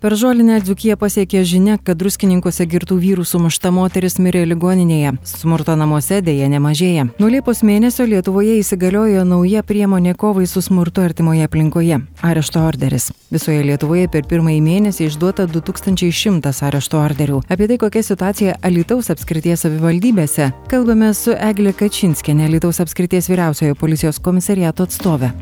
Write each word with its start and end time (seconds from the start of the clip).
Per 0.00 0.14
žolinę 0.16 0.62
Dzukiją 0.64 0.94
pasiekė 0.96 1.42
žinia, 1.44 1.74
kad 1.84 1.98
druskininkose 2.00 2.64
girtų 2.64 2.96
vyrų 3.02 3.24
sumušta 3.28 3.68
moteris 3.68 4.14
mirė 4.16 4.46
ligoninėje. 4.48 5.10
Smurto 5.28 5.74
namuose 5.76 6.22
dėja 6.24 6.46
nemažėja. 6.48 7.04
Nuo 7.20 7.28
Liepos 7.28 7.60
mėnesio 7.60 8.06
Lietuvoje 8.08 8.54
įsigaliojo 8.62 9.26
nauja 9.28 9.60
priemonė 9.60 10.14
kovai 10.16 10.46
su 10.48 10.62
smurtu 10.64 11.04
artimoje 11.04 11.44
aplinkoje- 11.44 12.00
arešto 12.30 12.64
orderis. 12.64 13.10
Visoje 13.28 13.60
Lietuvoje 13.60 14.08
per 14.08 14.22
pirmąjį 14.24 14.62
mėnesį 14.64 15.10
išduota 15.10 15.46
2100 15.46 16.62
arešto 16.62 16.96
orderių. 16.96 17.42
Apie 17.50 17.68
tai, 17.68 17.76
kokia 17.76 18.02
situacija 18.02 18.56
Alitaus 18.62 19.10
apskrities 19.10 19.66
savivaldybėse, 19.66 20.52
kalbame 20.68 21.12
su 21.12 21.32
Eglė 21.32 21.74
Kačinskienė, 21.74 22.48
Alitaus 22.48 22.80
apskrities 22.80 23.28
vyriausiojo 23.28 23.74
policijos 23.74 24.18
komisariato 24.18 24.88
atstovė 24.88 25.32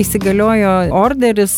įsigaliojo 0.00 0.72
orderis 0.96 1.54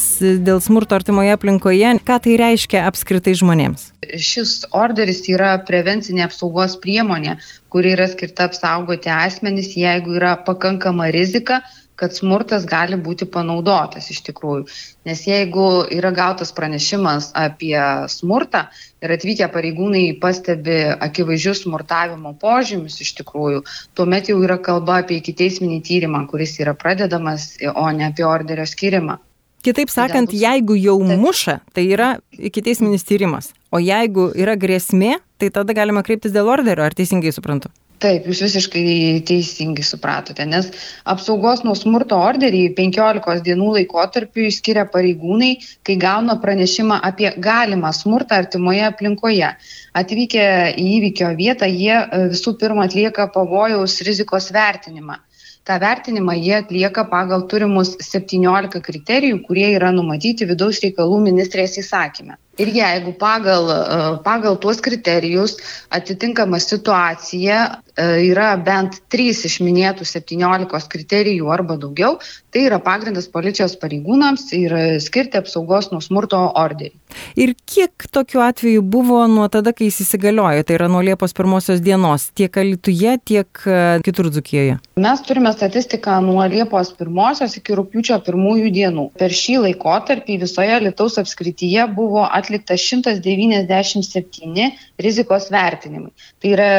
dėl 0.47 0.61
smurto 0.63 0.97
artimoje 0.99 1.35
aplinkoje. 1.35 1.95
Ką 2.07 2.19
tai 2.25 2.37
reiškia 2.39 2.85
apskritai 2.89 3.35
žmonėms? 3.39 3.89
Šis 4.15 4.63
orderis 4.77 5.25
yra 5.31 5.57
prevencinė 5.69 6.25
apsaugos 6.29 6.77
priemonė, 6.83 7.37
kuri 7.73 7.97
yra 7.97 8.07
skirta 8.11 8.47
apsaugoti 8.49 9.11
asmenys, 9.13 9.75
jeigu 9.77 10.17
yra 10.21 10.37
pakankama 10.47 11.11
rizika, 11.15 11.61
kad 11.99 12.15
smurtas 12.15 12.67
gali 12.69 12.97
būti 12.97 13.27
panaudotas 13.27 14.09
iš 14.15 14.23
tikrųjų. 14.29 14.67
Nes 15.09 15.25
jeigu 15.27 15.67
yra 15.95 16.13
gautas 16.15 16.53
pranešimas 16.55 17.33
apie 17.39 17.77
smurtą 18.13 18.67
ir 19.03 19.15
atvykę 19.17 19.49
pareigūnai 19.55 20.05
pastebi 20.23 20.81
akivaizdžius 20.95 21.65
smurtavimo 21.65 22.37
požymius 22.41 23.01
iš 23.03 23.15
tikrųjų, 23.21 23.65
tuomet 23.99 24.31
jau 24.31 24.39
yra 24.45 24.61
kalba 24.63 25.01
apie 25.03 25.19
ikiteisminį 25.23 25.81
tyrimą, 25.89 26.27
kuris 26.31 26.59
yra 26.63 26.77
pradedamas, 26.79 27.57
o 27.75 27.89
ne 27.91 28.11
apie 28.13 28.27
orderio 28.27 28.67
skirimą. 28.69 29.19
Kitaip 29.67 29.91
sakant, 29.91 30.31
jeigu 30.31 30.77
jau 30.79 31.01
muša, 31.03 31.59
tai 31.75 31.89
yra 31.91 32.13
ikiteisminis 32.31 33.03
tyrimas. 33.05 33.51
O 33.75 33.83
jeigu 33.83 34.31
yra 34.39 34.55
grėsmė, 34.55 35.17
tai 35.43 35.51
tada 35.51 35.75
galima 35.75 36.05
kreiptis 36.07 36.33
dėl 36.33 36.47
orderio, 36.49 36.87
ar 36.87 36.95
teisingai 36.95 37.35
suprantu? 37.35 37.73
Taip, 37.99 38.29
jūs 38.31 38.41
visiškai 38.45 38.83
teisingai 39.27 39.83
supratote, 39.87 40.45
nes 40.47 40.69
apsaugos 41.13 41.65
nuo 41.67 41.73
smurto 41.75 42.15
orderį 42.23 42.61
15 42.77 43.43
dienų 43.49 43.73
laikotarpiu 43.77 44.45
išskiria 44.47 44.85
pareigūnai, 44.93 45.49
kai 45.83 45.97
gauna 46.05 46.37
pranešimą 46.45 47.01
apie 47.11 47.33
galimą 47.49 47.91
smurtą 47.99 48.39
artimoje 48.45 48.85
aplinkoje. 48.87 49.51
Atvykę 49.99 50.47
į 50.79 50.87
įvykio 51.01 51.33
vietą, 51.43 51.67
jie 51.67 51.97
e, 51.99 52.25
visų 52.37 52.55
pirma 52.63 52.87
atlieka 52.87 53.27
pavojaus 53.35 53.99
rizikos 54.07 54.53
vertinimą. 54.55 55.19
Ta 55.67 55.83
vertinimą 55.83 56.39
jie 56.39 56.55
atlieka 56.63 57.03
pagal 57.11 57.49
turimus 57.51 57.97
17 58.13 58.79
kriterijų, 58.91 59.43
kurie 59.49 59.73
yra 59.75 59.91
numatyti 59.97 60.47
vidaus 60.47 60.85
reikalų 60.87 61.19
ministrės 61.27 61.75
įsakymę. 61.83 62.39
Ir 62.59 62.73
jeigu 62.75 63.13
pagal, 63.19 63.69
e, 63.71 63.99
pagal 64.25 64.57
tuos 64.59 64.81
kriterijus 64.83 65.57
atitinkama 65.95 66.59
situacija 66.59 67.59
e, 67.95 68.07
yra 68.27 68.51
bent 68.59 68.99
3 69.15 69.47
iš 69.47 69.59
minėtų 69.63 70.07
17 70.09 70.91
kriterijų 70.91 71.53
arba 71.55 71.79
daugiau, 71.79 72.19
tai 72.51 72.65
yra 72.67 72.81
pagrindas 72.83 73.31
policijos 73.31 73.77
pareigūnams 73.79 74.49
ir 74.59 74.75
skirti 75.05 75.39
apsaugos 75.39 75.93
nuo 75.93 76.03
smurto 76.03 76.41
orderį. 76.59 76.97
Ir 77.39 77.55
kiek 77.69 78.09
tokių 78.13 78.43
atvejų 78.45 78.83
buvo 78.83 79.23
nuo 79.31 79.47
tada, 79.53 79.73
kai 79.77 79.89
jis 79.89 80.03
įsigaliojo, 80.05 80.67
tai 80.67 80.77
yra 80.77 80.89
nuo 80.91 81.01
Liepos 81.05 81.35
pirmosios 81.37 81.81
dienos, 81.85 82.29
tiek 82.37 82.59
Alituje, 82.59 83.15
tiek 83.31 83.63
e, 83.65 83.79
kitur 84.05 84.29
Dzukijoje? 84.35 84.79
Mes 85.01 85.23
turime 85.25 85.53
statistiką 85.55 86.19
nuo 86.27 86.43
Liepos 86.51 86.91
pirmosios 86.99 87.55
iki 87.61 87.79
rūpiučio 87.79 88.19
pirmųjų 88.27 88.73
dienų. 88.75 89.07
Per 89.21 89.35
šį 89.35 89.61
laikotarpį 89.69 90.41
visoje 90.43 90.83
Lietuvos 90.85 91.19
apskrityje 91.23 91.87
buvo 91.95 92.27
atlikta 92.27 92.48
atlikta 92.49 92.75
197 92.81 94.73
rizikos 95.05 95.51
vertinimai. 95.53 96.13
Tai 96.41 96.49
yra, 96.57 96.71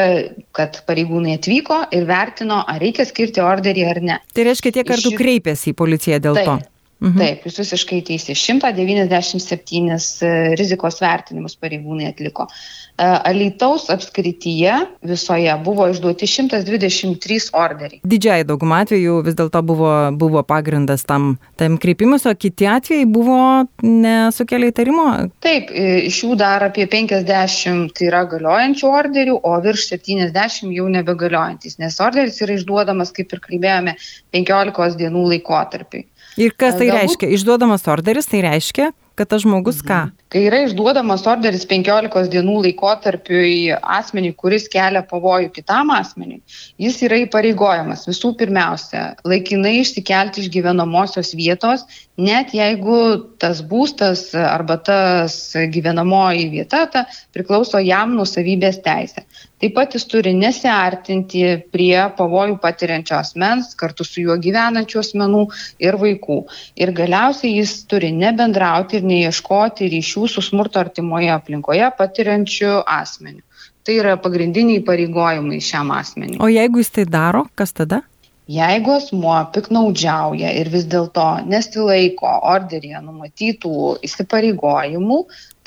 kad 0.56 0.82
pareigūnai 0.88 1.38
atvyko 1.38 1.78
ir 1.94 2.04
vertino, 2.10 2.58
ar 2.66 2.78
reikia 2.82 3.04
skirti 3.08 3.40
orderį 3.44 3.82
ar 3.86 3.98
ne. 4.02 4.16
Tai 4.34 4.42
reiškia, 4.50 4.70
tiek 4.80 4.86
kartų 4.90 5.10
Iš... 5.14 5.18
kreipėsi 5.20 5.66
į 5.72 5.78
policiją 5.78 6.18
dėl 6.26 6.34
Taip. 6.40 6.46
to. 6.50 6.56
Mhm. 7.00 7.16
Taip, 7.16 7.44
jūs 7.48 7.56
visiškai 7.62 8.02
teisė. 8.04 8.34
197 8.36 9.88
e, 9.96 10.32
rizikos 10.60 10.98
vertinimus 11.00 11.56
pareigūnai 11.56 12.10
atliko. 12.10 12.44
E, 12.44 13.06
Alytaus 13.30 13.86
apskrityje 13.92 14.74
visoje 15.08 15.54
buvo 15.64 15.86
išduoti 15.88 16.28
123 16.28 17.48
orderiai. 17.56 18.02
Didžiai 18.04 18.44
daugumą 18.44 18.82
atvejų 18.84 19.16
vis 19.30 19.38
dėlto 19.38 19.62
buvo, 19.64 19.94
buvo 20.20 20.44
pagrindas 20.44 21.06
tam, 21.08 21.38
tam 21.60 21.80
kreipimus, 21.80 22.28
o 22.28 22.34
kiti 22.36 22.68
atvejai 22.68 23.08
buvo 23.08 23.40
nesukelia 23.80 24.68
įtarimo? 24.74 25.08
Taip, 25.40 25.72
e, 25.72 26.04
iš 26.10 26.20
jų 26.26 26.36
dar 26.44 26.68
apie 26.68 26.84
50 26.84 28.04
yra 28.10 28.26
galiojančių 28.28 28.92
orderių, 29.00 29.40
o 29.40 29.56
virš 29.64 29.88
70 29.94 30.76
jau 30.76 30.92
nebegaliojantis, 30.92 31.80
nes 31.80 31.96
orderis 32.04 32.44
yra 32.44 32.60
išduodamas, 32.60 33.16
kaip 33.16 33.32
ir 33.32 33.44
kalbėjome, 33.48 33.96
15 34.36 35.00
dienų 35.00 35.28
laikotarpiai. 35.32 36.04
Ir 36.40 36.56
kas 36.56 36.78
tai 36.78 36.88
Galbūt... 36.88 36.96
reiškia? 36.96 37.30
Išduodamas 37.36 37.84
orderis, 37.92 38.28
tai 38.30 38.40
reiškia, 38.46 38.90
kad 39.18 39.28
tas 39.28 39.42
žmogus 39.44 39.82
ką? 39.84 40.06
Mhm. 40.08 40.16
Kai 40.30 40.44
yra 40.46 40.60
išduodamas 40.64 41.24
orderis 41.28 41.66
15 41.68 42.30
dienų 42.32 42.54
laikotarpiui 42.64 43.74
asmeniui, 43.76 44.32
kuris 44.38 44.68
kelia 44.72 45.02
pavojų 45.10 45.50
kitam 45.56 45.90
asmeniui, 45.92 46.38
jis 46.80 47.00
yra 47.04 47.18
įpareigojamas 47.24 48.06
visų 48.08 48.32
pirmiausia 48.38 49.02
laikinai 49.26 49.80
išsikelti 49.82 50.44
iš 50.44 50.52
gyvenamosios 50.54 51.34
vietos, 51.34 51.82
net 52.20 52.52
jeigu 52.54 52.96
tas 53.40 53.62
būstas 53.66 54.30
arba 54.36 54.76
tas 54.84 55.36
gyvenamoji 55.74 56.48
vieta 56.52 56.84
ta, 56.92 57.04
priklauso 57.34 57.80
jam 57.82 58.14
nusavybės 58.18 58.80
teisė. 58.84 59.24
Taip 59.60 59.74
pat 59.76 59.94
jis 59.96 60.06
turi 60.08 60.32
nesiartinti 60.36 61.42
prie 61.72 61.96
pavojų 62.16 62.56
patiriančio 62.62 63.18
asmens, 63.18 63.74
kartu 63.80 64.06
su 64.08 64.24
juo 64.24 64.38
gyvenančių 64.40 65.02
asmenų 65.02 65.42
ir 65.84 65.98
vaikų. 66.00 66.38
Ir 66.80 66.94
galiausiai 66.96 67.58
jis 67.58 67.74
turi 67.90 68.12
nebendrauti 68.16 69.00
ir 69.00 69.08
neieškoti 69.10 69.90
ryšių 69.92 70.26
su 70.32 70.44
smurto 70.44 70.80
artimoje 70.80 71.32
aplinkoje 71.34 71.90
patiriančiu 71.98 72.80
asmeniu. 72.86 73.44
Tai 73.84 73.96
yra 73.96 74.16
pagrindiniai 74.20 74.84
pareigojimai 74.84 75.60
šiam 75.64 75.92
asmeniu. 75.96 76.40
O 76.40 76.48
jeigu 76.52 76.80
jis 76.82 76.92
tai 76.96 77.06
daro, 77.08 77.46
kas 77.56 77.72
tada? 77.76 78.02
Jeigu 78.50 78.94
asmuo 78.96 79.34
piknaudžiauja 79.54 80.48
ir 80.58 80.68
vis 80.72 80.86
dėlto 80.90 81.24
nesilaiko 81.50 82.30
orderyje 82.52 82.98
numatytų 83.04 83.72
įsipareigojimų, 84.08 85.18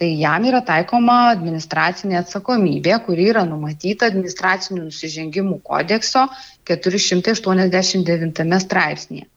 tai 0.02 0.10
jam 0.20 0.48
yra 0.50 0.60
taikoma 0.68 1.18
administracinė 1.32 2.18
atsakomybė, 2.20 2.98
kuri 3.06 3.30
yra 3.32 3.46
numatyta 3.48 4.10
administracinių 4.12 4.88
nusižengimų 4.90 5.62
kodekso 5.70 6.26
489 6.72 8.60
straipsnėje 8.66 9.30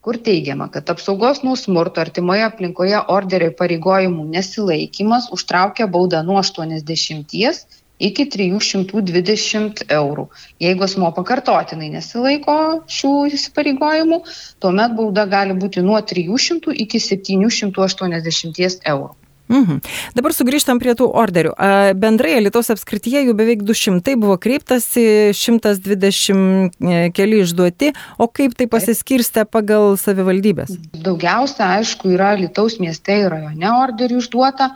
kur 0.00 0.16
teigiama, 0.26 0.70
kad 0.72 0.88
apsaugos 0.92 1.42
nuo 1.44 1.56
smurto 1.60 2.00
artimoje 2.00 2.44
aplinkoje 2.46 3.00
orderio 3.14 3.50
pareigojimų 3.56 4.24
nesilaikimas 4.34 5.28
užtraukia 5.36 5.88
baudą 5.96 6.22
nuo 6.24 6.38
80 6.40 7.66
iki 8.00 8.26
320 8.32 9.84
eurų. 10.00 10.26
Jeigu 10.62 10.86
asmo 10.88 11.12
pakartotinai 11.16 11.92
nesilaiko 11.94 12.58
šių 12.98 13.14
įsipareigojimų, 13.36 14.22
tuomet 14.64 14.96
bauda 14.98 15.26
gali 15.30 15.56
būti 15.56 15.84
nuo 15.86 16.00
300 16.14 16.76
iki 16.86 17.02
780 17.06 18.86
eurų. 18.94 19.16
Mhm. 19.50 19.80
Dabar 20.14 20.30
sugrįžtam 20.34 20.78
prie 20.78 20.92
tų 20.94 21.08
orderių. 21.10 21.56
Bendrai 21.98 22.36
Lietuvos 22.38 22.70
apskrityje 22.70 23.24
jų 23.26 23.34
beveik 23.34 23.64
200 23.66 24.14
buvo 24.20 24.36
kreiptasi, 24.38 25.34
120 25.34 26.70
e, 26.78 27.00
keli 27.16 27.42
išduoti, 27.42 27.90
o 28.22 28.30
kaip 28.30 28.54
tai 28.54 28.68
pasiskirstė 28.70 29.48
pagal 29.50 29.96
savivaldybės? 29.98 30.70
Daugiausia, 30.94 31.66
aišku, 31.80 32.14
yra 32.14 32.36
Lietuvos 32.38 32.78
mieste 32.78 33.18
ir 33.24 33.32
rajone 33.34 33.74
orderių 33.74 34.22
išduota. 34.22 34.70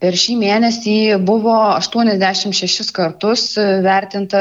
Per 0.00 0.16
šį 0.16 0.38
mėnesį 0.40 0.96
buvo 1.28 1.56
86 1.76 2.88
kartus 2.96 3.52
vertinta 3.84 4.40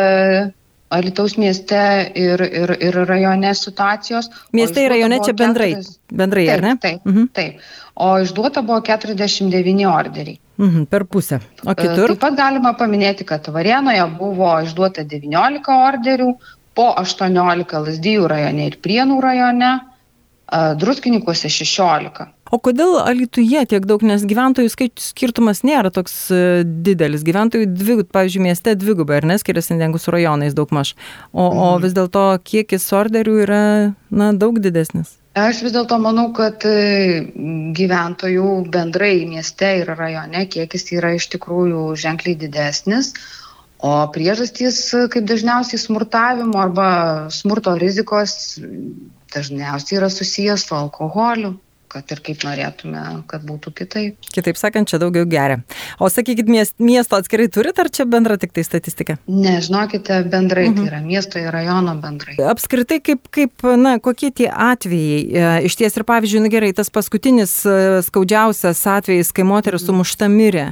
Alitaus 0.89 1.35
mieste 1.37 1.79
ir, 2.17 2.41
ir, 2.41 2.71
ir 2.81 2.95
rajone 3.05 3.51
situacijos. 3.53 4.29
Mieste 4.57 4.81
ir 4.81 4.89
rajone 4.89 5.19
čia 5.21 5.35
bendrai, 5.37 5.73
40... 5.75 5.99
bendrai 6.21 6.45
taip, 6.47 6.53
ar 6.55 6.63
ne? 6.65 6.71
Taip, 6.81 7.03
mhm. 7.05 7.27
taip. 7.37 7.59
O 7.99 8.13
išduota 8.23 8.63
buvo 8.65 8.79
49 8.87 9.85
orderiai. 9.91 10.39
Mhm, 10.59 10.87
per 10.89 11.05
pusę. 11.05 11.39
O 11.65 11.71
e, 11.71 11.75
kitur? 11.77 12.15
Taip 12.15 12.23
pat 12.23 12.39
galima 12.39 12.73
paminėti, 12.79 13.27
kad 13.27 13.45
Varėnoje 13.53 14.07
buvo 14.17 14.55
išduota 14.65 15.05
19 15.05 15.75
orderių, 15.75 16.31
po 16.79 16.87
18 17.03 17.83
Lasdijų 17.85 18.25
rajone 18.31 18.65
ir 18.71 18.79
Prienų 18.81 19.19
rajone, 19.21 19.71
druskininkose 20.79 21.49
16. 21.49 22.27
O 22.49 22.57
kodėl 22.57 22.95
Alituje 23.03 23.61
tiek 23.69 23.85
daug, 23.85 24.01
nes 24.05 24.23
gyventojų 24.25 24.71
skirtumas 24.97 25.61
nėra 25.67 25.91
toks 25.93 26.15
e, 26.33 26.41
didelis. 26.65 27.21
Gyventojų, 27.27 27.67
dvig, 27.77 28.03
pavyzdžiui, 28.09 28.41
mieste 28.47 28.73
dvigubai, 28.79 29.19
ar 29.19 29.29
neskiriasi 29.29 29.77
negu 29.77 30.01
su 30.01 30.13
rajonais 30.15 30.57
daug 30.57 30.73
maž. 30.73 30.95
O, 31.29 31.45
mhm. 31.45 31.61
o 31.61 31.69
vis 31.83 31.93
dėlto 31.97 32.25
kiekis 32.41 32.87
orderių 32.97 33.35
yra 33.45 33.63
na, 34.09 34.31
daug 34.33 34.57
didesnis. 34.63 35.19
Aš 35.37 35.61
vis 35.61 35.75
dėlto 35.75 35.99
manau, 36.01 36.31
kad 36.33 36.65
e, 36.65 37.27
gyventojų 37.77 38.55
bendrai 38.73 39.27
mieste 39.29 39.69
ir 39.83 39.93
rajone 39.93 40.47
kiekis 40.49 40.89
yra 40.97 41.13
iš 41.19 41.29
tikrųjų 41.35 41.83
ženkliai 42.01 42.39
didesnis, 42.39 43.13
o 43.77 43.93
priežastys, 44.11 44.81
kaip 45.13 45.29
dažniausiai 45.29 45.79
smurtavimo 45.79 46.57
arba 46.59 46.89
smurto 47.31 47.77
rizikos, 47.79 48.57
dažniausiai 49.33 50.01
yra 50.01 50.11
susijęs 50.13 50.67
su 50.67 50.77
alkoholiu 50.77 51.55
kad 51.89 52.11
ir 52.13 52.21
kaip 52.23 52.43
norėtume, 52.45 53.01
kad 53.29 53.43
būtų 53.47 53.71
kitaip. 53.77 54.27
Kitaip 54.29 54.59
sakant, 54.59 54.89
čia 54.91 54.99
daugiau 55.01 55.25
geria. 55.29 55.59
O 55.97 56.09
sakykit, 56.11 56.49
miesto 56.77 57.17
atskirai 57.17 57.47
turit 57.51 57.79
ar 57.81 57.89
čia 57.93 58.05
bendra 58.09 58.37
tik 58.41 58.53
tai 58.55 58.63
statistika? 58.65 59.17
Ne, 59.25 59.57
žinokite, 59.65 60.21
bendrai, 60.29 60.67
mhm. 60.69 60.77
tai 60.77 60.89
yra 60.91 60.99
miesto 61.05 61.41
ir 61.41 61.49
rajono 61.53 61.95
bendrai. 62.01 62.37
Apskritai, 62.51 62.99
kaip, 63.05 63.25
kaip 63.33 63.65
na, 63.81 63.95
kokie 64.03 64.29
tie 64.35 64.51
atvejai? 64.53 65.23
E, 65.25 65.47
iš 65.69 65.79
ties 65.81 65.97
ir 65.97 66.05
pavyzdžiui, 66.09 66.43
na 66.45 66.53
gerai, 66.53 66.71
tas 66.77 66.93
paskutinis 66.93 67.55
e, 67.65 67.79
skaudžiausias 68.05 68.85
atvejis, 68.93 69.33
kai 69.33 69.47
moteris 69.47 69.87
sumušta 69.89 70.29
mirė. 70.31 70.69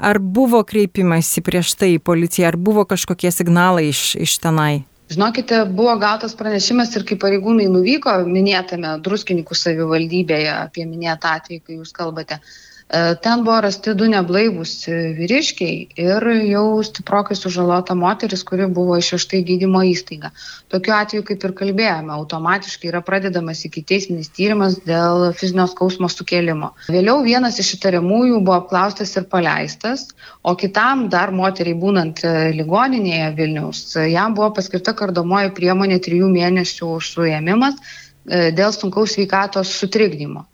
Ar 0.00 0.18
buvo 0.18 0.64
kreipimasi 0.66 1.44
prieš 1.44 1.76
tai 1.76 1.94
į 1.98 2.02
policiją, 2.04 2.54
ar 2.54 2.60
buvo 2.60 2.88
kažkokie 2.88 3.32
signalai 3.34 3.90
iš, 3.92 4.14
iš 4.16 4.40
tenai? 4.40 4.86
Žinokite, 5.12 5.58
buvo 5.68 5.92
gautas 6.00 6.32
pranešimas 6.38 6.94
ir 6.96 7.04
kai 7.08 7.18
pareigūnai 7.20 7.66
nuvyko 7.68 8.14
minėtame 8.24 8.94
druskininkų 9.04 9.56
savivaldybėje 9.60 10.54
apie 10.54 10.86
minėtą 10.88 11.34
atvejį, 11.38 11.60
kai 11.66 11.76
jūs 11.76 11.92
kalbate, 11.98 12.38
E, 12.40 12.73
ten 13.22 13.42
buvo 13.44 13.56
rasti 13.64 13.94
du 13.96 14.06
neblaivūs 14.12 14.72
vyriškiai 15.16 16.02
ir 16.04 16.26
jau 16.50 16.82
stiprokai 16.84 17.36
sužalota 17.36 17.96
moteris, 17.96 18.44
kuri 18.44 18.66
buvo 18.68 18.98
išvežta 19.00 19.38
į 19.38 19.44
gydymo 19.48 19.80
įstaigą. 19.88 20.30
Tokiu 20.68 20.92
atveju, 20.94 21.24
kaip 21.30 21.46
ir 21.48 21.54
kalbėjome, 21.56 22.12
automatiškai 22.12 22.92
yra 22.92 23.00
pradedamas 23.06 23.64
iki 23.64 23.82
teisminis 23.88 24.28
tyrimas 24.36 24.76
dėl 24.84 25.30
fizinio 25.32 25.66
skausmo 25.72 26.12
sukėlimo. 26.12 26.74
Vėliau 26.92 27.24
vienas 27.24 27.58
iš 27.58 27.74
įtariamųjų 27.78 28.44
buvo 28.44 28.60
apklaustas 28.60 29.16
ir 29.16 29.28
paleistas, 29.32 30.10
o 30.44 30.54
kitam 30.54 31.08
dar 31.08 31.32
moteriai 31.32 31.80
būnant 31.80 32.20
ligoninėje 32.60 33.34
Vilniaus, 33.40 33.84
jam 34.12 34.36
buvo 34.36 34.52
paskirta 34.60 34.92
kardomoji 34.94 35.56
priemonė 35.56 36.02
trijų 36.04 36.28
mėnesių 36.36 36.98
suėmimas 37.00 37.80
e, 37.80 38.50
dėl 38.52 38.76
sunkaus 38.76 39.16
sveikatos 39.16 39.72
sutrikdymo. 39.80 40.44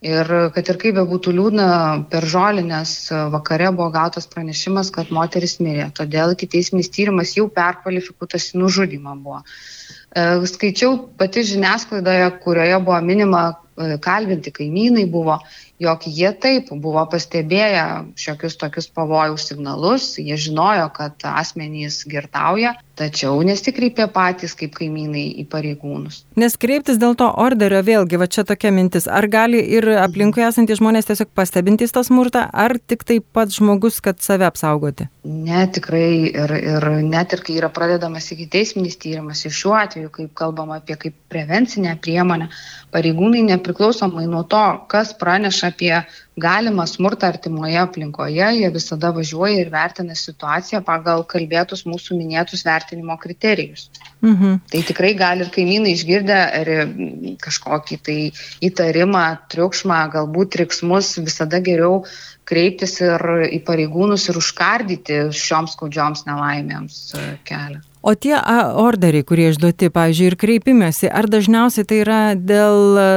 Ir 0.00 0.28
kad 0.54 0.68
ir 0.72 0.78
kaip 0.80 0.94
bebūtų 0.96 1.32
liūdna, 1.36 1.64
per 2.08 2.24
žolinės 2.24 2.92
vakare 3.34 3.68
buvo 3.68 3.90
gautas 3.92 4.24
pranešimas, 4.32 4.88
kad 4.94 5.10
moteris 5.12 5.58
mirė. 5.60 5.90
Todėl 5.92 6.32
iki 6.32 6.48
teisminis 6.48 6.88
tyrimas 6.88 7.34
jau 7.36 7.50
perkvalifikuotas 7.52 8.48
į 8.54 8.62
nužudimą 8.62 9.18
buvo. 9.20 9.42
E, 9.44 10.24
skaičiau 10.48 10.96
pati 11.20 11.44
žiniasklaidoje, 11.50 12.30
kurioje 12.46 12.78
buvo 12.86 12.96
minima 13.04 13.42
kalbinti 14.04 14.52
kaimynai 14.54 15.06
buvo, 15.10 15.38
jog 15.80 16.04
jie 16.06 16.30
taip 16.36 16.68
buvo 16.82 17.02
pastebėję 17.08 17.84
šiokius 18.20 18.58
tokius 18.60 18.90
pavojaus 18.92 19.48
signalus, 19.48 20.12
jie 20.20 20.36
žinojo, 20.36 20.90
kad 20.96 21.24
asmenys 21.24 22.02
girtauja, 22.10 22.74
tačiau 23.00 23.40
nesikreipė 23.46 24.10
patys 24.12 24.52
kaip 24.58 24.74
kaimynai 24.76 25.24
į 25.40 25.46
pareigūnus. 25.50 26.20
Nes 26.40 26.56
kreiptis 26.60 27.00
dėl 27.00 27.16
to 27.16 27.30
orderio 27.40 27.80
vėlgi, 27.86 28.20
va 28.20 28.28
čia 28.28 28.44
tokia 28.48 28.72
mintis, 28.76 29.08
ar 29.08 29.24
gali 29.32 29.62
ir 29.78 29.88
aplinkui 30.02 30.44
esantys 30.44 30.82
žmonės 30.82 31.08
tiesiog 31.08 31.32
pastebintys 31.36 31.96
tą 31.96 32.04
smurtą, 32.04 32.44
ar 32.52 32.76
tik 32.76 33.06
taip 33.08 33.24
pat 33.32 33.54
žmogus, 33.54 34.02
kad 34.04 34.20
save 34.20 34.44
apsaugoti? 34.48 35.08
Ne, 35.24 35.64
tikrai 35.72 36.28
ir, 36.28 36.54
ir 36.60 36.88
net 37.08 37.32
ir 37.36 37.44
kai 37.46 37.56
yra 37.56 37.72
pradedamas 37.72 38.28
iki 38.34 38.50
teisminis 38.52 39.00
tyrimas, 39.00 39.46
ir 39.48 39.56
šiuo 39.56 39.74
atveju, 39.80 40.12
kaip 40.12 40.36
kalbama 40.36 40.80
apie 40.80 40.98
kaip 41.00 41.16
prevencinę 41.32 41.96
priemonę, 42.04 42.50
pareigūnai 42.92 43.42
nepriklausomai 43.70 44.26
nuo 44.26 44.42
to, 44.42 44.86
kas 44.88 45.12
praneša 45.14 45.70
apie 45.70 45.94
galimą 46.40 46.86
smurtą 46.86 47.28
artimoje 47.28 47.78
aplinkoje, 47.78 48.46
jie 48.56 48.70
visada 48.70 49.10
važiuoja 49.12 49.60
ir 49.60 49.70
vertina 49.70 50.14
situaciją 50.14 50.82
pagal 50.84 51.24
kalbėtus 51.24 51.84
mūsų 51.86 52.18
minėtus 52.18 52.64
vertinimo 52.64 53.16
kriterijus. 53.20 53.90
Mhm. 54.22 54.60
Tai 54.70 54.82
tikrai 54.88 55.14
gali 55.14 55.44
ir 55.44 55.52
kaimynai 55.54 55.94
išgirdę 55.94 56.38
ar 56.60 56.72
kažkokį 57.40 58.00
tai 58.02 58.18
įtarimą, 58.60 59.26
triukšmą, 59.52 60.00
galbūt 60.12 60.56
triksmus, 60.56 61.18
visada 61.18 61.60
geriau 61.60 62.04
kreiptis 62.44 62.98
ir 63.00 63.22
į 63.50 63.62
pareigūnus 63.66 64.28
ir 64.30 64.40
užkardyti 64.40 65.22
šioms 65.36 65.76
skaudžioms 65.76 66.26
nelaimėms 66.26 66.98
e, 67.14 67.28
kelią. 67.46 67.84
O 68.00 68.14
tie 68.16 68.32
orderiai, 68.80 69.24
kurie 69.28 69.50
išduoti, 69.52 69.90
pavyzdžiui, 69.92 70.30
ir 70.30 70.36
kreipimėsi, 70.40 71.08
ar 71.12 71.26
dažniausiai 71.28 71.84
tai 71.84 71.98
yra 72.00 72.20
dėl 72.32 72.96
e, 72.96 73.08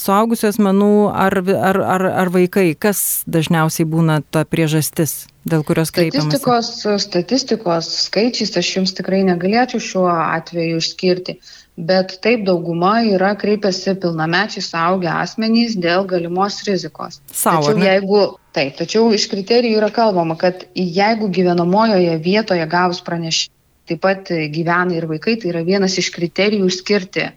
suaugusių 0.00 0.48
asmenų 0.48 0.94
ar, 1.12 1.36
ar, 1.44 1.78
ar, 1.96 2.04
ar 2.22 2.32
vaikai? 2.32 2.70
Kas 2.72 3.20
dažniausiai 3.28 3.84
būna 3.84 4.22
ta 4.32 4.46
priežastis, 4.48 5.26
dėl 5.44 5.60
kurios 5.68 5.92
kreipiamasi? 5.92 6.40
Statistikos, 6.40 7.04
statistikos 7.04 7.92
skaičiais 8.06 8.56
aš 8.56 8.72
jums 8.78 8.96
tikrai 8.96 9.20
negalėčiau 9.28 9.84
šiuo 9.90 10.08
atveju 10.08 10.80
išskirti, 10.80 11.36
bet 11.76 12.16
taip 12.24 12.48
dauguma 12.48 12.96
yra 13.12 13.34
kreipiasi 13.36 13.98
pilnamečiai 14.00 14.64
saugia 14.64 15.20
asmenys 15.20 15.76
dėl 15.76 16.08
galimos 16.08 16.62
rizikos. 16.64 17.20
Savo, 17.28 17.68
tačiau, 17.68 17.84
jeigu, 17.90 18.26
taip, 18.56 18.72
tačiau 18.80 19.12
iš 19.12 19.28
kriterijų 19.36 19.84
yra 19.84 19.92
kalbama, 19.92 20.40
kad 20.40 20.64
jeigu 20.72 21.28
gyvenamojoje 21.28 22.16
vietoje 22.24 22.72
gavus 22.72 23.04
pranešimą, 23.04 23.52
taip 23.90 24.04
pat 24.04 24.30
gyvena 24.30 24.94
ir 24.96 25.08
vaikai, 25.10 25.38
tai 25.40 25.50
yra 25.54 25.64
vienas 25.66 25.98
iš 25.98 26.12
kriterijų 26.14 26.70
skirti 26.72 27.24
e, 27.26 27.32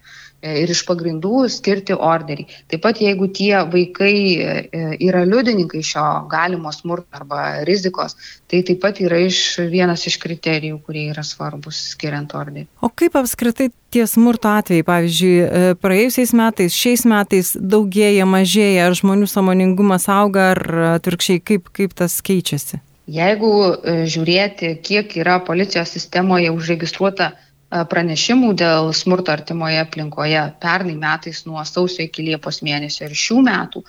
ir 0.62 0.70
iš 0.70 0.84
pagrindų 0.86 1.48
skirti 1.50 1.96
orderį. 1.98 2.46
Taip 2.70 2.84
pat 2.86 3.02
jeigu 3.02 3.30
tie 3.34 3.64
vaikai 3.74 4.14
e, 4.38 4.84
yra 5.08 5.24
liudininkai 5.26 5.82
šio 5.86 6.06
galimo 6.32 6.72
smurto 6.76 7.18
arba 7.18 7.64
rizikos, 7.68 8.18
tai 8.52 8.62
taip 8.68 8.84
pat 8.84 9.02
yra 9.02 9.24
iš, 9.26 9.42
vienas 9.74 10.06
iš 10.10 10.20
kriterijų, 10.22 10.78
kurie 10.86 11.08
yra 11.16 11.26
svarbus 11.26 11.82
skiriant 11.96 12.38
orderį. 12.38 12.68
O 12.86 12.92
kaip 12.94 13.18
apskritai 13.18 13.72
tie 13.94 14.06
smurto 14.10 14.54
atvejai, 14.54 14.86
pavyzdžiui, 14.86 15.36
e, 15.42 15.76
praėjusiais 15.82 16.38
metais, 16.38 16.78
šiais 16.78 17.08
metais 17.10 17.54
daugėja, 17.58 18.30
mažėja, 18.30 18.90
ar 18.90 18.98
žmonių 19.02 19.30
samoningumas 19.32 20.10
auga, 20.12 20.52
ar 20.54 20.66
atvirkščiai, 21.00 21.42
kaip, 21.42 21.74
kaip 21.74 21.98
tas 21.98 22.22
keičiasi? 22.22 22.84
Jeigu 23.12 23.50
e, 23.68 23.96
žiūrėti, 24.08 24.78
kiek 24.80 25.18
yra 25.20 25.40
policijos 25.44 25.92
sistemoje 25.92 26.52
užregistruota 26.56 27.34
e, 27.34 27.82
pranešimų 27.92 28.54
dėl 28.62 28.94
smurto 28.96 29.34
artimoje 29.34 29.82
aplinkoje 29.82 30.44
pernai 30.64 30.96
metais 30.96 31.44
nuo 31.46 31.64
sausio 31.68 32.06
iki 32.06 32.24
Liepos 32.30 32.62
mėnesio 32.64 33.10
ir 33.10 33.18
šių 33.26 33.42
metų, 33.44 33.84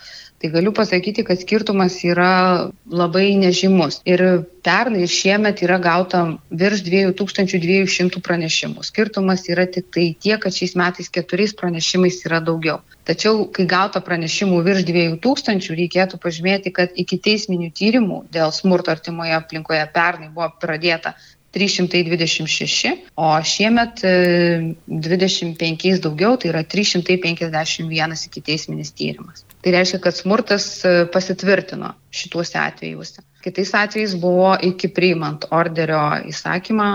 tai 0.45 0.51
galiu 0.53 0.73
pasakyti, 0.77 1.25
kad 1.25 1.41
skirtumas 1.41 1.95
yra 2.05 2.69
labai 2.85 3.31
nežymus. 3.41 4.03
Ir 4.05 4.45
pernai 4.61 5.07
ir 5.07 5.09
šiemet 5.09 5.63
yra 5.65 5.79
gauta 5.81 6.21
virš 6.53 6.83
2200 6.85 8.21
pranešimų. 8.21 8.85
Skirtumas 8.85 9.47
yra 9.49 9.65
tik 9.65 9.89
tai 9.95 10.11
tiek, 10.13 10.37
kad 10.43 10.53
šiais 10.53 10.77
metais 10.77 11.09
keturiais 11.09 11.57
pranešimais 11.57 12.21
yra 12.29 12.43
daugiau. 12.45 12.83
Tačiau, 13.09 13.47
kai 13.57 13.65
gauta 13.65 14.05
pranešimų 14.05 14.61
virš 14.69 14.85
2000, 14.91 15.73
reikėtų 15.81 16.21
pažymėti, 16.21 16.75
kad 16.77 16.93
iki 16.93 17.17
teisminių 17.25 17.71
tyrimų 17.81 18.21
dėl 18.37 18.53
smurto 18.53 18.93
artimoje 18.93 19.33
aplinkoje 19.39 19.89
pernai 19.97 20.29
buvo 20.29 20.51
pradėta 20.61 21.17
326, 21.57 23.09
o 23.17 23.33
šiemet 23.41 24.05
25 24.05 25.89
e, 25.89 25.99
daugiau, 26.05 26.37
tai 26.37 26.53
yra 26.53 26.65
351 26.69 28.29
iki 28.29 28.45
teisminis 28.45 28.93
tyrimas. 28.93 29.47
Tai 29.65 29.73
reiškia, 29.73 29.99
kad 30.05 30.17
smurtas 30.17 30.65
e, 30.85 30.91
pasitvirtino 31.13 31.95
šituose 32.13 32.59
atvejuose. 32.61 33.23
Kitais 33.45 33.75
atvejais 33.77 34.15
buvo 34.17 34.55
iki 34.65 34.89
priimant 34.89 35.45
orderio 35.53 36.01
įsakymą 36.31 36.87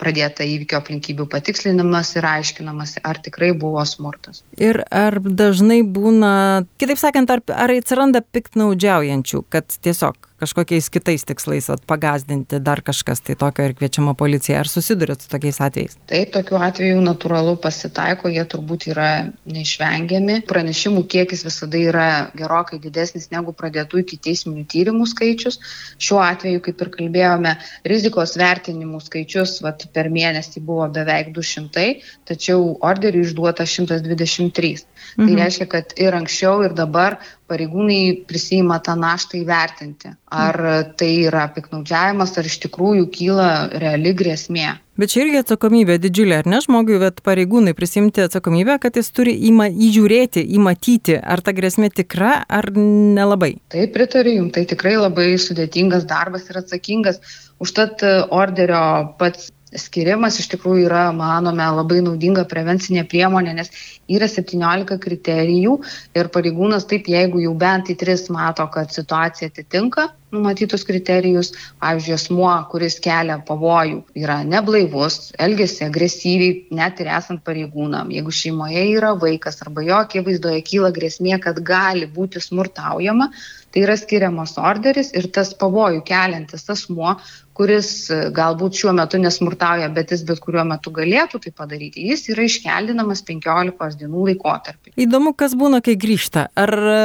pradėta 0.00 0.46
įvykio 0.48 0.78
aplinkybių 0.80 1.26
patikslinimas 1.28 2.14
ir 2.16 2.28
aiškinamas, 2.30 2.96
ar 3.04 3.20
tikrai 3.20 3.52
buvo 3.52 3.84
smurtas. 3.84 4.40
Ir 4.56 4.80
ar 4.88 5.18
dažnai 5.20 5.82
būna, 5.84 6.32
kitaip 6.80 7.02
sakant, 7.02 7.32
ar, 7.34 7.44
ar 7.52 7.76
atsiranda 7.76 8.24
piktnaudžiaujančių, 8.24 9.44
kad 9.52 9.76
tiesiog 9.84 10.30
kažkokiais 10.40 10.88
kitais 10.90 11.24
tikslais 11.28 11.68
at, 11.70 11.82
pagazdinti 11.86 12.60
dar 12.64 12.80
kažkas 12.84 13.20
tai 13.20 13.36
tokio 13.36 13.66
ir 13.68 13.74
kviečiama 13.76 14.14
policija. 14.16 14.62
Ar 14.62 14.70
susidurėt 14.70 15.24
su 15.24 15.28
tokiais 15.32 15.60
atvejais? 15.60 15.98
Taip, 16.10 16.32
tokių 16.36 16.60
atvejų 16.64 17.02
natūralu 17.04 17.56
pasitaiko, 17.60 18.30
jie 18.32 18.44
turbūt 18.48 18.88
yra 18.94 19.10
neišvengiami. 19.50 20.40
Pranešimų 20.48 21.04
kiekis 21.12 21.44
visada 21.44 21.80
yra 21.80 22.08
gerokai 22.36 22.80
didesnis 22.80 23.28
negu 23.34 23.52
pradėtų 23.56 24.00
iki 24.04 24.20
teisminių 24.28 24.64
tyrimų 24.72 25.08
skaičius. 25.12 25.60
Šiuo 25.98 26.20
atveju, 26.22 26.62
kaip 26.66 26.84
ir 26.84 26.92
kalbėjome, 26.94 27.54
rizikos 27.90 28.36
vertinimų 28.40 29.00
skaičius 29.04 29.58
vat, 29.64 29.86
per 29.94 30.10
mėnesį 30.12 30.62
buvo 30.66 30.86
beveik 30.94 31.32
200, 31.36 31.86
tačiau 32.30 32.76
orderių 32.86 33.24
išduota 33.26 33.66
123. 33.66 34.72
Tai 35.10 35.24
mhm. 35.24 35.30
Tai 35.30 35.38
reiškia, 35.42 35.66
kad 35.70 35.94
ir 35.98 36.16
anksčiau, 36.16 36.60
ir 36.66 36.76
dabar 36.76 37.18
pareigūnai 37.50 38.00
prisima 38.30 38.78
tą 38.84 38.94
naštą 38.98 39.40
įvertinti, 39.40 40.14
ar 40.30 40.60
tai 40.98 41.10
yra 41.26 41.48
piknaudžiavimas, 41.54 42.36
ar 42.38 42.48
iš 42.48 42.60
tikrųjų 42.66 43.10
kyla 43.14 43.50
reali 43.82 44.14
grėsmė. 44.16 44.78
Bet 45.00 45.14
čia 45.14 45.22
irgi 45.24 45.38
atsakomybė 45.40 45.96
didžiulė, 46.02 46.40
ar 46.42 46.48
ne 46.50 46.58
žmogui, 46.60 46.98
bet 47.00 47.22
pareigūnai 47.24 47.72
prisimti 47.76 48.20
atsakomybę, 48.26 48.76
kad 48.82 48.98
jis 49.00 49.08
turi 49.16 49.32
įma, 49.48 49.70
įžiūrėti, 49.72 50.42
įmatyti, 50.58 51.16
ar 51.16 51.40
ta 51.44 51.54
grėsmė 51.56 51.88
tikra, 52.02 52.34
ar 52.44 52.68
nelabai. 52.76 53.54
Taip, 53.72 53.94
pritariu 53.94 54.36
jums, 54.42 54.52
tai 54.56 54.66
tikrai 54.68 54.98
labai 54.98 55.30
sudėtingas 55.40 56.04
darbas 56.10 56.50
ir 56.50 56.60
atsakingas. 56.60 57.22
Užtat 57.64 58.04
orderio 58.32 58.82
pats 59.20 59.48
skirimas 59.78 60.38
iš 60.42 60.48
tikrųjų 60.54 60.86
yra, 60.88 61.04
manome, 61.14 61.66
labai 61.76 62.00
naudinga 62.04 62.44
prevencinė 62.50 63.04
priemonė, 63.10 63.54
nes 63.60 63.70
yra 64.10 64.28
17 64.30 64.98
kriterijų 65.02 65.76
ir 66.18 66.30
pareigūnas 66.34 66.88
taip, 66.90 67.10
jeigu 67.10 67.42
jau 67.44 67.54
bent 67.58 67.92
į 67.92 67.98
3 68.00 68.30
mato, 68.34 68.66
kad 68.74 68.90
situacija 68.94 69.50
atitinka 69.52 70.10
numatytus 70.34 70.84
kriterijus, 70.88 71.52
pavyzdžiui, 71.82 72.16
asmuo, 72.16 72.52
kuris 72.72 72.98
kelia 73.02 73.38
pavojų, 73.46 74.02
yra 74.18 74.40
neblaivus, 74.46 75.30
elgesi 75.40 75.84
agresyviai, 75.86 76.66
net 76.76 77.00
ir 77.02 77.10
esant 77.16 77.44
pareigūnam, 77.46 78.12
jeigu 78.14 78.34
šeimoje 78.34 78.84
yra 78.96 79.14
vaikas 79.20 79.62
arba 79.64 79.84
jo 79.86 79.98
akivaizdoje 80.00 80.62
kyla 80.66 80.92
grėsmė, 80.96 81.38
kad 81.42 81.60
gali 81.66 82.08
būti 82.10 82.42
smurtaujama, 82.42 83.30
tai 83.70 83.84
yra 83.84 83.94
skiriamas 83.98 84.56
orderis 84.58 85.12
ir 85.14 85.30
tas 85.34 85.52
pavojų 85.58 86.02
keliantis 86.06 86.66
asmuo, 86.72 87.14
kuris 87.60 88.08
galbūt 88.34 88.78
šiuo 88.80 88.92
metu 88.96 89.18
nesmurtauja, 89.20 89.90
bet 89.92 90.14
jis 90.14 90.22
bet 90.26 90.40
kuriuo 90.42 90.64
metu 90.66 90.92
galėtų 90.96 91.42
tai 91.44 91.52
padaryti, 91.56 92.06
jis 92.08 92.28
yra 92.32 92.46
iškeldinamas 92.48 93.22
15 93.28 93.98
dienų 94.00 94.26
laikotarpį. 94.30 94.94
Įdomu, 95.04 95.34
kas 95.36 95.54
būna, 95.60 95.82
kai 95.84 95.96
grįžta. 96.00 96.46
Ar 96.58 96.72
e, 96.72 97.00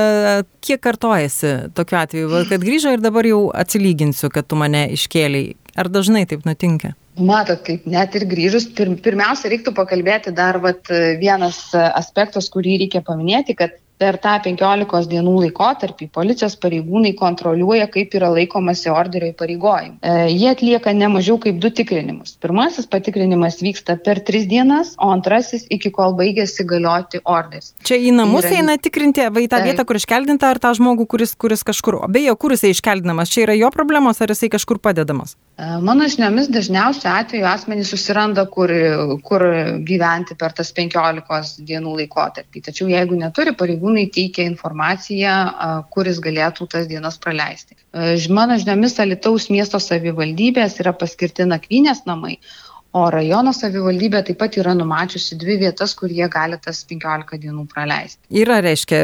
kiek 0.63 0.82
kartojasi 0.86 1.74
tokiu 1.75 2.00
atveju, 2.00 2.46
kad 2.50 2.63
grįžo 2.63 2.96
ir 2.96 3.03
dabar 3.03 3.14
jau 3.24 3.48
atsilyginsiu, 3.55 4.27
kad 4.34 4.50
tu 4.50 4.60
mane 4.60 4.89
iškėliai. 4.91 5.55
Ar 5.79 5.88
dažnai 5.88 6.25
taip 6.27 6.43
nutinka? 6.43 6.91
Matot, 7.15 7.62
kaip 7.63 7.86
net 7.88 8.15
ir 8.19 8.25
grįžus, 8.27 8.67
pir, 8.75 8.91
pirmiausia, 9.00 9.48
reiktų 9.53 9.72
pakalbėti 9.77 10.36
dar 10.36 10.60
vat, 10.60 10.91
vienas 11.22 11.69
aspektas, 11.72 12.51
kurį 12.51 12.75
reikia 12.84 13.00
paminėti, 13.07 13.55
kad 13.55 13.77
per 14.02 14.18
tą 14.20 14.36
15 14.44 15.08
dienų 15.12 15.34
laikotarpį 15.46 16.10
policijos 16.16 16.58
pareigūnai 16.60 17.14
kontroliuoja, 17.16 17.88
kaip 17.92 18.16
yra 18.18 18.32
laikomasi 18.34 18.92
orderio 18.92 19.32
įpareigojimų. 19.32 19.98
E, 20.02 20.16
jie 20.34 20.50
atlieka 20.52 20.92
ne 20.96 21.10
mažiau 21.14 21.38
kaip 21.42 21.62
du 21.64 21.72
tikrinimus. 21.72 22.36
Pirmasis 22.44 22.90
patikrinimas 22.92 23.62
vyksta 23.64 23.96
per 24.04 24.20
tris 24.28 24.48
dienas, 24.52 24.94
o 25.00 25.12
antrasis 25.14 25.66
iki 25.72 25.94
kol 25.96 26.16
baigėsi 26.20 26.68
galioti 26.68 27.24
orderis. 27.24 27.72
Čia 27.88 28.00
į 28.04 28.12
namus 28.18 28.50
yra... 28.50 28.60
eina 28.60 28.78
tikrinti, 28.82 29.24
va 29.32 29.44
į 29.44 29.48
tą 29.48 29.62
tai. 29.62 29.70
vietą, 29.72 29.88
kur 29.88 30.00
iškeldinta, 30.02 30.52
ar 30.52 30.60
tą 30.64 30.74
žmogų, 30.75 31.08
kuris, 31.16 31.36
kuris 31.40 31.64
kažkur, 31.68 32.02
beje, 32.12 32.36
kur 32.40 32.56
jisai 32.56 32.74
iškeldinamas, 32.75 33.32
čia 33.32 33.46
yra 33.48 33.56
jo 33.56 33.72
problemos, 33.72 34.20
ar 34.20 34.36
jisai 34.36 34.52
kažkur 34.52 34.82
padedamas? 34.84 35.38
E, 35.56 35.70
mano 35.80 36.10
žiniomis 36.12 36.52
dažniausiu 36.52 37.08
atveju 37.14 37.48
asmenys 37.48 37.96
susiranda, 37.96 38.44
kur, 38.52 38.72
kur 39.24 39.48
gyventi 39.88 40.36
per 40.36 40.52
tas 40.58 40.74
15 40.75 41.64
dienų 41.64 41.96
laikotarpį. 42.02 42.66
Tačiau 42.68 42.92
jeigu 42.92 43.16
neturi 43.20 43.56
pareigų, 43.56 43.85
pareigūnai 43.86 44.10
teikia 44.12 44.46
informaciją, 44.50 45.34
kuris 45.94 46.20
galėtų 46.20 46.68
tas 46.68 46.88
dienas 46.88 47.18
praleisti. 47.18 47.75
Mano 48.30 48.58
žiniomis, 48.58 49.00
Alitaus 49.00 49.50
miesto 49.50 49.80
savivaldybės 49.80 50.80
yra 50.82 50.94
paskirti 50.94 51.46
nakvynės 51.46 52.06
namai, 52.06 52.39
O 52.96 53.10
rajono 53.12 53.52
savivaldybė 53.52 54.22
taip 54.24 54.38
pat 54.40 54.56
yra 54.56 54.72
numačiusi 54.78 55.36
dvi 55.40 55.58
vietas, 55.66 55.92
kur 56.00 56.12
jie 56.16 56.30
gali 56.32 56.56
tas 56.64 56.78
15 56.88 57.36
dienų 57.44 57.66
praleisti. 57.68 58.22
Yra, 58.40 58.62
reiškia, 58.64 59.00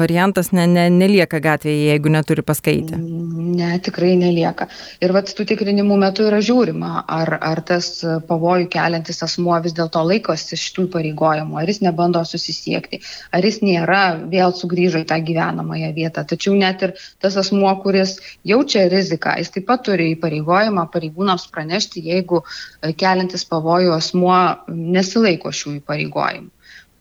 variantas 0.00 0.50
ne, 0.56 0.64
ne, 0.66 0.88
nelieka 0.90 1.38
gatvėje, 1.44 1.92
jeigu 1.92 2.10
neturi 2.10 2.42
paskaitę. 2.46 2.98
Ne, 2.98 3.68
tikrai 3.86 4.16
nelieka. 4.18 4.66
Ir 4.98 5.14
vat 5.14 5.30
tų 5.30 5.46
tikrinimų 5.52 5.98
metu 6.02 6.26
yra 6.26 6.40
žiūrima, 6.42 7.04
ar, 7.06 7.36
ar 7.38 7.62
tas 7.68 7.88
pavojų 8.26 8.66
keliantis 8.72 9.22
asmuo 9.22 9.54
vis 9.62 9.76
dėlto 9.78 10.02
laikosi 10.08 10.58
šitų 10.58 10.88
pareigojimų, 10.96 11.60
ar 11.62 11.70
jis 11.70 11.80
nebando 11.86 12.24
susisiekti, 12.26 12.98
ar 13.30 13.46
jis 13.46 13.60
nėra 13.62 14.02
vėl 14.26 14.56
sugrįžo 14.58 15.04
į 15.04 15.08
tą 15.12 15.20
gyvenamąją 15.22 15.92
vietą. 15.94 16.26
Tačiau 16.26 16.56
net 16.58 16.82
ir 16.82 16.96
tas 17.22 17.38
asmuo, 17.38 17.70
kuris 17.84 18.16
jaučia 18.42 18.88
riziką, 18.90 19.38
jis 19.38 19.54
taip 19.54 19.70
pat 19.70 19.86
turi 19.86 20.10
įpareigojimą 20.16 20.88
pareigūnams 20.90 21.46
pranešti, 21.54 22.02
jeigu 22.10 22.42
keliantis 22.98 23.35
keliantis 23.36 23.46
pavojų 23.50 23.94
asmuo 23.94 24.56
nesilaiko 24.68 25.52
šių 25.52 25.80
įpareigojimų. 25.80 26.50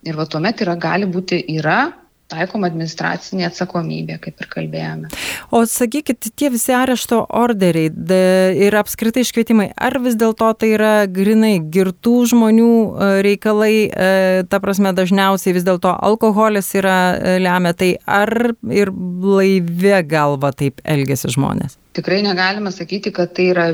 Ir 0.06 0.16
va 0.16 0.26
tuomet 0.26 0.62
yra, 0.62 0.76
gali 0.76 1.06
būti, 1.06 1.46
yra 1.58 1.94
taikoma 2.28 2.68
administracinė 2.68 3.46
atsakomybė, 3.46 4.18
kaip 4.20 4.42
ir 4.42 4.48
kalbėjome. 4.50 5.10
O 5.54 5.62
sakykit, 5.66 6.32
tie 6.36 6.50
visi 6.50 6.74
arešto 6.74 7.24
orderiai 7.30 7.92
de, 7.94 8.54
ir 8.66 8.74
apskritai 8.74 9.22
iškvietimai, 9.22 9.72
ar 9.78 10.00
vis 10.02 10.18
dėlto 10.18 10.50
tai 10.58 10.72
yra 10.74 11.06
grinai 11.06 11.60
girtų 11.60 12.16
žmonių 12.34 12.72
e, 12.74 13.12
reikalai, 13.26 13.76
e, 13.86 14.44
ta 14.50 14.60
prasme 14.60 14.94
dažniausiai 14.98 15.54
vis 15.54 15.66
dėlto 15.66 15.94
alkoholis 15.94 16.74
yra 16.74 16.98
e, 17.14 17.38
lemia, 17.46 17.74
tai 17.78 17.96
ar 18.06 18.56
ir 18.74 18.94
laivė 19.22 20.02
galva 20.10 20.54
taip 20.54 20.82
elgesi 20.82 21.30
žmonės? 21.38 21.78
Tikrai 21.96 22.20
negalime 22.24 22.72
sakyti, 22.76 23.12
kad 23.16 23.32
tai 23.36 23.46
yra 23.54 23.66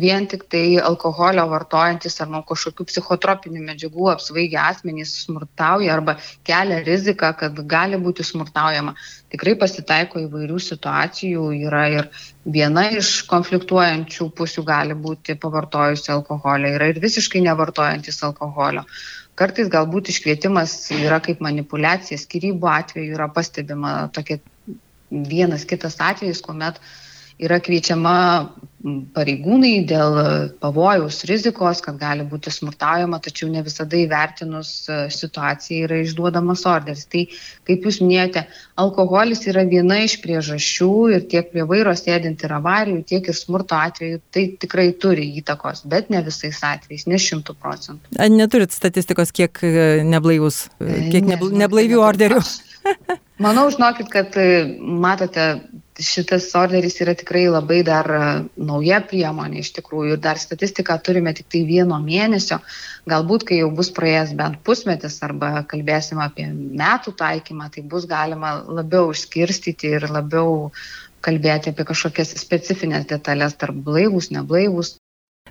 vien 0.00 0.26
tik 0.30 0.46
tai 0.52 0.78
alkoholio 0.80 1.44
vartojantis 1.50 2.16
ar 2.24 2.30
nuo 2.32 2.40
kažkokių 2.48 2.86
psichotropinių 2.88 3.64
medžiagų 3.66 4.08
apsvaigę 4.14 4.58
asmenys 4.62 5.12
smurtauja 5.26 5.92
arba 5.96 6.16
kelia 6.48 6.80
riziką, 6.86 7.34
kad 7.42 7.60
gali 7.68 8.00
būti 8.00 8.24
smurtaujama. 8.24 8.96
Tikrai 9.34 9.56
pasitaiko 9.60 10.22
įvairių 10.24 10.62
situacijų, 10.68 11.50
yra 11.68 11.84
ir 11.98 12.10
viena 12.56 12.88
iš 12.96 13.12
konfliktuojančių 13.28 14.30
pusių 14.40 14.66
gali 14.66 14.96
būti 14.96 15.36
pavartojusi 15.42 16.12
alkoholio, 16.16 16.72
yra 16.78 16.90
ir 16.92 17.04
visiškai 17.04 17.44
nevartojantis 17.44 18.22
alkoholio. 18.24 18.86
Kartais 19.36 19.68
galbūt 19.68 20.08
iškvietimas 20.08 20.78
yra 20.96 21.20
kaip 21.20 21.42
manipulacija, 21.44 22.16
skirybų 22.16 22.70
atveju 22.72 23.18
yra 23.18 23.26
pastebima 23.28 24.06
tokia 24.16 24.40
vienas 25.10 25.66
kitas 25.68 25.98
atvejis, 26.02 26.40
kuomet 26.42 26.80
uh, 26.80 26.94
yra 27.42 27.60
kviečiama 27.60 28.16
pareigūnai 29.16 29.80
dėl 29.88 30.16
pavojaus 30.62 31.22
rizikos, 31.26 31.80
kad 31.82 31.96
gali 31.98 32.26
būti 32.28 32.52
smurtaujama, 32.54 33.18
tačiau 33.24 33.48
ne 33.50 33.62
visada 33.66 33.98
įvertinus 33.98 34.70
e, 34.86 34.98
situaciją 35.12 35.88
yra 35.88 35.98
išduodamas 36.04 36.62
orderis. 36.70 37.06
Tai, 37.10 37.24
kaip 37.66 37.86
jūs 37.88 37.98
minėjote, 38.02 38.44
alkoholis 38.82 39.42
yra 39.50 39.64
viena 39.66 39.98
iš 40.04 40.18
priežasčių 40.22 40.90
ir 41.16 41.26
tiek 41.32 41.50
prie 41.50 41.66
vairo 41.66 41.94
sėdint 41.98 42.44
ir 42.46 42.56
avarijų, 42.60 43.02
tiek 43.10 43.30
ir 43.32 43.38
smurto 43.38 43.78
atveju 43.78 44.20
tai 44.34 44.46
tikrai 44.62 44.88
turi 45.02 45.26
įtakos, 45.40 45.82
bet 45.90 46.12
ne 46.12 46.22
visais 46.26 46.60
atvejais, 46.62 47.08
ne 47.10 47.20
šimtų 47.26 47.56
procentų. 47.58 48.14
Neturit 48.36 48.76
statistikos, 48.76 49.34
kiek 49.34 49.64
e, 49.66 49.76
neblaivus, 50.06 50.66
e, 50.78 51.08
kiek 51.10 51.26
ne, 51.26 51.40
neblaivių 51.64 52.02
orderių? 52.06 52.44
Manau, 53.42 53.66
žinokit, 53.72 54.08
kad 54.12 54.36
matote, 54.80 55.48
šitas 56.02 56.48
orderis 56.58 56.98
yra 57.00 57.14
tikrai 57.16 57.46
labai 57.48 57.80
dar 57.86 58.08
e, 58.12 58.20
nauja 58.56 59.00
priemonė 59.08 59.62
iš 59.62 59.72
tikrųjų 59.78 60.16
ir 60.16 60.20
dar 60.22 60.40
statistiką 60.40 60.96
turime 61.04 61.32
tik 61.36 61.48
tai 61.52 61.62
vieno 61.68 61.98
mėnesio. 62.02 62.58
Galbūt, 63.08 63.46
kai 63.48 63.60
jau 63.62 63.70
bus 63.74 63.90
praėjęs 63.96 64.34
bent 64.36 64.60
pusmetis 64.66 65.18
arba 65.24 65.64
kalbėsim 65.70 66.20
apie 66.22 66.48
metų 66.52 67.16
taikymą, 67.16 67.70
tai 67.72 67.86
bus 67.94 68.08
galima 68.10 68.58
labiau 68.66 69.14
išskirstyti 69.14 69.94
ir 69.96 70.08
labiau 70.10 70.70
kalbėti 71.26 71.72
apie 71.72 71.86
kažkokias 71.88 72.36
specifines 72.38 73.08
detalės 73.08 73.56
tarp 73.58 73.78
blaivus, 73.86 74.30
neblaivus. 74.34 74.96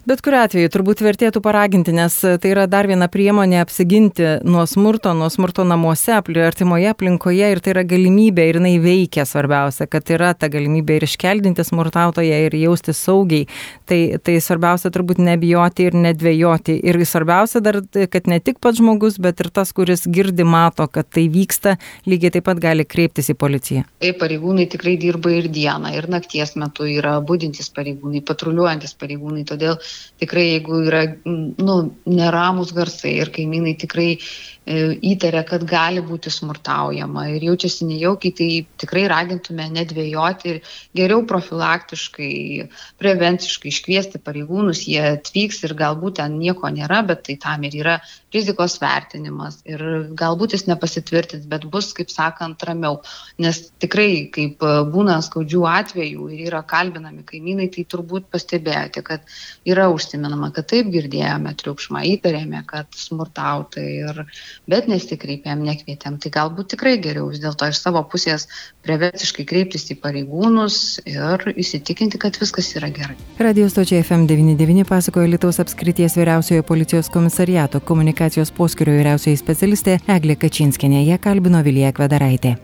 Bet 0.06 0.22
kuriu 0.22 0.38
atveju 0.38 0.70
turbūt 0.70 1.00
vertėtų 1.02 1.42
paraginti, 1.42 1.90
nes 1.96 2.14
tai 2.22 2.50
yra 2.52 2.68
dar 2.70 2.86
viena 2.86 3.08
priemonė 3.10 3.58
apsiginti 3.64 4.36
nuo 4.46 4.62
smurto, 4.70 5.16
nuo 5.18 5.32
smurto 5.34 5.64
namuose, 5.66 6.12
artimoje 6.14 6.92
aplinkoje 6.92 7.48
ir 7.50 7.62
tai 7.66 7.72
yra 7.74 7.82
galimybė 7.90 8.46
ir 8.46 8.60
jinai 8.60 8.76
veikia 8.84 9.26
svarbiausia, 9.26 9.88
kad 9.90 10.12
yra 10.14 10.36
ta 10.38 10.46
galimybė 10.54 11.00
ir 11.00 11.06
iškeldinti 11.08 11.66
smurtautoje 11.66 12.38
ir 12.46 12.58
jausti 12.60 12.94
saugiai. 12.94 13.48
Tai, 13.90 14.00
tai 14.22 14.36
svarbiausia 14.46 14.92
turbūt 14.94 15.24
nebijoti 15.26 15.90
ir 15.90 15.98
nedvėjoti. 15.98 16.78
Ir 16.86 17.02
svarbiausia 17.02 17.64
dar, 17.66 17.82
kad 18.14 18.30
ne 18.30 18.38
tik 18.38 18.62
pats 18.62 18.78
žmogus, 18.84 19.18
bet 19.18 19.42
ir 19.42 19.50
tas, 19.58 19.74
kuris 19.74 20.06
girdi, 20.06 20.46
mato, 20.46 20.86
kad 20.86 21.10
tai 21.10 21.26
vyksta, 21.34 21.80
lygiai 22.06 22.36
taip 22.38 22.46
pat 22.52 22.62
gali 22.62 22.86
kreiptis 22.86 23.34
į 23.34 23.38
policiją. 23.42 23.88
Taip, 24.06 24.22
pareigūnai 24.22 24.70
tikrai 24.70 25.00
dirba 25.02 25.34
ir 25.34 25.50
dieną, 25.50 25.96
ir 25.98 26.12
nakties 26.14 26.54
metu 26.62 26.86
yra 26.86 27.18
būdintis 27.26 27.74
pareigūnai, 27.74 28.22
patruliuojantis 28.26 28.94
pareigūnai. 29.02 29.46
Todėl 29.50 29.82
tikrai 30.22 30.46
jeigu 30.54 30.80
yra 30.88 31.02
nu, 31.26 31.76
neramus 32.08 32.72
garsai 32.76 33.16
ir 33.20 33.32
kaimynai 33.36 33.76
tikrai 33.80 34.08
e, 34.16 34.20
įtaria, 35.12 35.44
kad 35.48 35.66
gali 35.68 36.04
būti 36.06 36.32
smurtaujama 36.32 37.28
ir 37.34 37.48
jaučiasi 37.50 37.88
nejaukiai, 37.90 38.36
tai 38.40 38.50
tikrai 38.86 39.06
ragintume 39.12 39.68
nedvėjoti 39.76 40.54
ir 40.54 40.62
geriau 40.96 41.26
profilaktiškai, 41.28 42.32
prevenciškai 43.02 43.74
iškviesti 43.74 44.24
pareigūnus, 44.24 44.86
jie 44.88 45.04
atvyks 45.18 45.64
ir 45.68 45.76
galbūt 45.80 46.22
ten 46.22 46.40
nieko 46.40 46.72
nėra, 46.72 47.04
bet 47.12 47.26
tai 47.28 47.40
tam 47.42 47.68
ir 47.68 47.82
yra 47.84 48.00
rizikos 48.36 48.78
vertinimas 48.82 49.62
ir 49.68 49.82
galbūt 50.18 50.56
jis 50.56 50.66
nepasitvirtins, 50.70 51.48
bet 51.50 51.66
bus, 51.72 51.92
kaip 51.96 52.12
sakant, 52.14 52.62
ramiau. 52.68 53.00
Nes 53.42 53.62
tikrai, 53.82 54.28
kaip 54.34 54.64
būna 54.92 55.18
skaudžių 55.26 55.64
atvejų 55.70 56.28
ir 56.36 56.46
yra 56.50 56.62
kalbinami 56.68 57.24
kaimynai, 57.28 57.70
tai 57.74 57.86
turbūt 57.90 58.28
pastebėjote, 58.34 59.04
kad 59.06 59.24
yra 59.68 59.88
užsiminama, 59.94 60.52
kad 60.56 60.70
taip 60.72 60.92
girdėjome 60.94 61.56
triukšmą, 61.62 62.04
įtarėme, 62.16 62.62
kad 62.70 62.92
smurtauta, 62.96 63.82
ir, 63.82 64.24
bet 64.70 64.90
nesikreipėm, 64.92 65.64
nekvietėm. 65.66 66.20
Tai 66.22 66.34
galbūt 66.36 66.74
tikrai 66.76 66.98
geriau 67.04 67.30
vis 67.32 67.42
dėlto 67.44 67.70
iš 67.72 67.82
savo 67.82 68.04
pusės 68.12 68.48
prevenciškai 68.86 69.48
kreiptis 69.48 69.88
į 69.94 70.00
pareigūnus 70.04 70.80
ir 71.10 71.48
įsitikinti, 71.56 72.20
kad 72.22 72.38
viskas 72.42 72.74
yra 72.78 72.92
gerai. 72.94 73.18
Radio 73.42 73.68
stočiai 73.72 74.04
FM99 74.04 74.86
pasakojo 74.90 75.30
Lietuvos 75.32 75.62
apskrities 75.64 76.18
vyriausiojo 76.20 76.66
policijos 76.68 77.10
komisariato 77.14 77.80
komunikacijos 77.80 78.25
poskirio 78.56 78.96
vyriausioji 78.98 79.38
specialistė 79.42 80.00
Eglė 80.08 80.36
Kačinskinė. 80.42 81.04
Ją 81.06 81.20
kalbino 81.22 81.64
Vilija 81.66 81.94
Kvedaraitė. 81.96 82.56